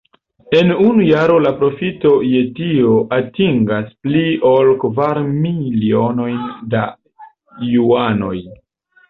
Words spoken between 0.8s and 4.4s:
unu jaro la profito je tio atingas pli